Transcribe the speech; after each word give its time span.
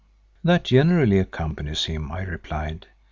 "That 0.43 0.63
generally 0.63 1.19
accompanies 1.19 1.83
him," 1.85 2.11
I 2.11 2.23
replied. 2.23 2.87